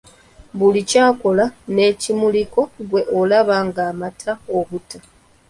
Buli 0.57 0.81
ky’akola 0.89 1.45
n’ekimuliko 1.73 2.61
ggwe 2.81 3.01
olaba 3.19 3.55
ng’amata 3.67 4.31
obuta. 4.57 4.97